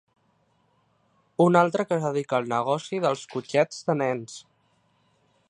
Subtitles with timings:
[1.45, 4.41] Un altre que es dedica al negoci dels cotxets de nens.